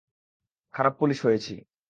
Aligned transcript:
খারাপ 0.73 0.93
পুলিশ 0.99 1.19
হয়েছি। 1.25 1.53